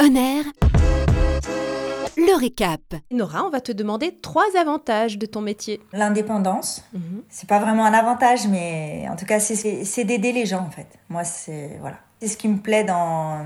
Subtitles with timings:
[0.00, 0.44] Honneur.
[2.16, 2.80] Le récap.
[3.10, 5.80] Nora, on va te demander trois avantages de ton métier.
[5.92, 7.22] L'indépendance, Mhm.
[7.28, 10.86] c'est pas vraiment un avantage, mais en tout cas, c'est- d'aider les gens en fait.
[11.08, 11.96] Moi, c'est voilà.
[12.20, 13.44] C'est ce qui me plaît dans,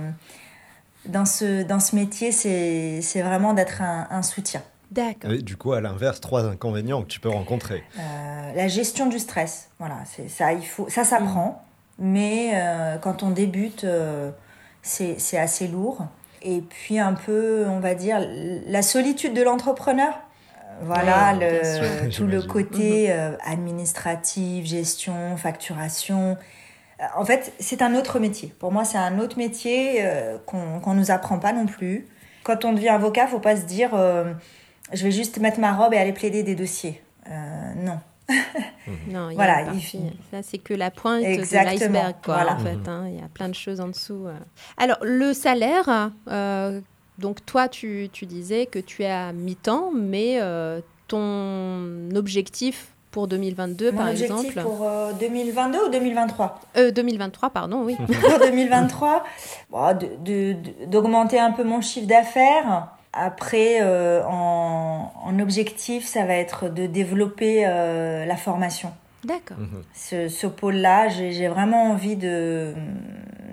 [1.06, 4.62] dans, ce, dans ce métier, c'est c'est vraiment d'être un, un soutien.
[4.90, 5.30] D'accord.
[5.32, 7.82] Et du coup, à l'inverse, trois inconvénients que tu peux rencontrer.
[7.98, 11.64] Euh, la gestion du stress, voilà, c'est ça, il faut, ça s'apprend,
[11.98, 14.30] mais euh, quand on débute, euh,
[14.82, 16.06] c'est c'est assez lourd.
[16.44, 18.18] Et puis un peu, on va dire,
[18.66, 20.12] la solitude de l'entrepreneur.
[20.12, 21.62] Euh, Voilà, Ouais,
[22.04, 26.36] le, tout le côté euh, administratif, gestion, facturation.
[27.00, 28.52] Euh, En fait, c'est un autre métier.
[28.58, 32.06] Pour moi, c'est un autre métier euh, qu'on qu'on nous apprend pas non plus.
[32.44, 34.32] Quand on devient avocat, faut pas se dire euh,
[34.92, 37.02] je vais juste mettre ma robe et aller plaider des dossiers.
[37.76, 38.00] Non.
[39.08, 42.54] Non, il Voilà, il c'est que la pointe Exactement, de l'iceberg, voilà.
[42.54, 42.88] en fait.
[42.88, 43.04] hein.
[43.08, 44.26] Il y a plein de choses en dessous.
[44.26, 44.34] euh.
[44.78, 46.80] Alors, le salaire, euh,
[47.18, 53.28] donc toi, tu, tu disais que tu es à mi-temps, mais euh, ton objectif pour
[53.28, 54.62] 2002, Mon par objectif exemple...
[54.62, 57.96] pour euh, 2022 ou 2023 Euh, 2023, pardon, oui.
[58.06, 59.22] Pour 2023,
[59.70, 62.88] bon, de- de- de- d'augmenter un peu mon chiffre d'affaires.
[63.12, 68.92] Après, euh, en, en objectif, ça va être de développer euh, la formation.
[69.24, 69.58] D'accord.
[69.58, 69.82] Mhm.
[69.94, 72.74] Ce, ce pôle-là, j'ai vraiment envie de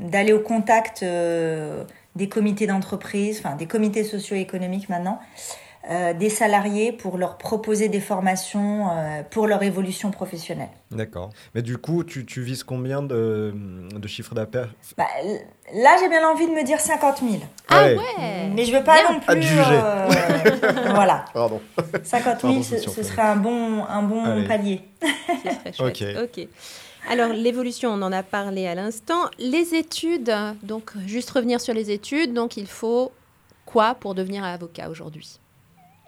[0.01, 1.83] d'aller au contact euh,
[2.16, 5.19] des comités d'entreprise, enfin des comités socio-économiques maintenant,
[5.89, 10.69] euh, des salariés pour leur proposer des formations euh, pour leur évolution professionnelle.
[10.91, 11.31] D'accord.
[11.55, 13.53] Mais du coup, tu, tu vises combien de,
[13.95, 14.69] de chiffre d'affaires?
[14.97, 15.05] Bah,
[15.73, 17.33] là, j'ai bien envie de me dire 50 000.
[17.69, 17.97] Ah Ouais.
[18.53, 19.13] Mais je veux pas Bien.
[19.13, 19.47] non plus.
[19.59, 20.07] euh,
[20.93, 21.25] voilà.
[21.33, 21.59] Pardon.
[22.03, 24.47] 50 000, Pardon, ce, serait un bon, un bon Allez.
[24.47, 24.81] palier.
[25.01, 26.17] Ce serait chouette.
[26.21, 26.39] Ok.
[26.39, 26.47] ok.
[27.09, 29.21] Alors, l'évolution, on en a parlé à l'instant.
[29.39, 33.11] Les études, donc juste revenir sur les études, donc il faut
[33.65, 35.39] quoi pour devenir avocat aujourd'hui?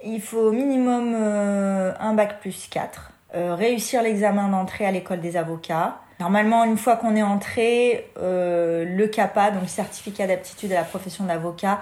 [0.03, 3.11] Il faut au minimum euh, un bac plus 4.
[3.33, 5.99] euh, réussir l'examen d'entrée à l'école des avocats.
[6.19, 10.83] Normalement, une fois qu'on est entré, euh, le CAPA, donc le certificat d'aptitude à la
[10.83, 11.81] profession d'avocat,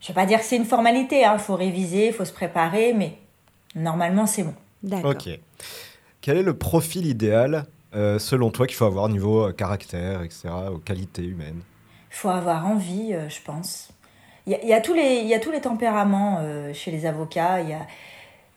[0.00, 2.92] je vais pas dire que c'est une formalité, il faut réviser, il faut se préparer,
[2.92, 3.16] mais
[3.74, 4.54] normalement c'est bon.
[4.82, 5.12] D'accord.
[5.12, 5.28] Ok.
[6.20, 10.48] Quel est le profil idéal, euh, selon toi, qu'il faut avoir niveau euh, caractère, etc.,
[10.72, 11.60] aux qualités humaines?
[12.10, 13.90] Il faut avoir envie, euh, je pense.
[14.46, 16.72] Il y a, il y a tous les, il y a tous les tempéraments euh,
[16.72, 17.60] chez les avocats.
[17.60, 17.86] Il y a,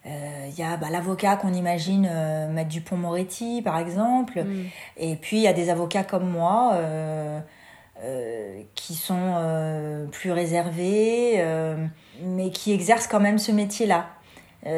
[0.06, 4.42] euh, il y a bah, l'avocat qu'on imagine euh, Maître Dupont-Moretti, par exemple.
[4.42, 4.64] Mm.
[4.98, 7.40] Et puis, il y a des avocats comme moi euh,
[8.04, 11.76] euh, qui sont euh, plus réservés, euh,
[12.22, 14.06] mais qui exercent quand même ce métier-là.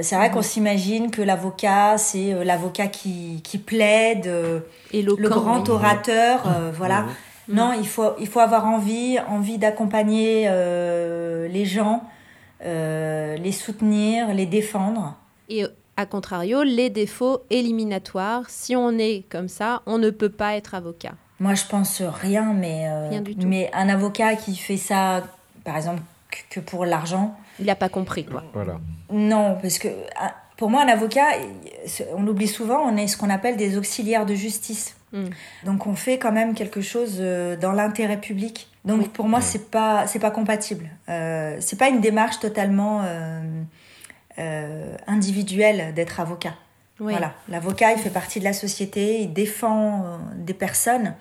[0.02, 4.30] C'est vrai qu'on s'imagine que l'avocat, c'est l'avocat qui, qui plaide,
[4.92, 5.70] Éloquent, le grand oui.
[5.70, 7.06] orateur, euh, voilà.
[7.48, 12.04] Non, il faut, il faut avoir envie, envie d'accompagner euh, les gens,
[12.64, 15.16] euh, les soutenir, les défendre.
[15.48, 15.66] Et
[15.96, 20.74] à contrario, les défauts éliminatoires, si on est comme ça, on ne peut pas être
[20.74, 21.12] avocat.
[21.40, 23.46] Moi, je pense rien, mais, euh, Rien du tout.
[23.48, 25.22] mais un avocat qui fait ça,
[25.64, 26.00] par exemple,
[26.50, 28.44] que- pour l'argent, Il n'a pas compris, quoi.
[28.54, 28.78] Voilà.
[29.10, 31.26] non, parce que ah, pour moi, un avocat,
[32.16, 34.96] on l'oublie souvent, on est ce qu'on appelle des auxiliaires de justice.
[35.12, 35.26] Mm.
[35.64, 38.68] Donc, on fait quand même quelque chose euh, dans l'intérêt public.
[38.84, 39.08] Donc, Oui.
[39.08, 40.88] pour moi, c'est pas, c'est pas compatible.
[41.08, 43.40] Euh, c'est pas une démarche totalement euh,
[44.38, 46.54] euh, individuelle d'être avocat.
[47.00, 47.12] Oui.
[47.12, 51.14] Voilà, l'avocat, il fait partie de la société, il défend euh, des personnes,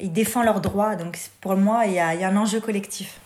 [0.00, 0.94] il défend leurs droits.
[0.96, 3.18] Donc, pour moi, il y a, il y a un enjeu collectif.